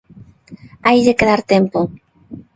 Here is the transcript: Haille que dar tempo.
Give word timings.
Haille 0.85 1.13
que 1.17 1.25
dar 1.29 1.41
tempo. 1.53 1.79